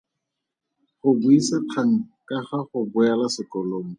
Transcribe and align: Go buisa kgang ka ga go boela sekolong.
Go 1.01 1.09
buisa 1.21 1.57
kgang 1.63 1.93
ka 2.27 2.37
ga 2.47 2.59
go 2.69 2.79
boela 2.91 3.27
sekolong. 3.35 3.89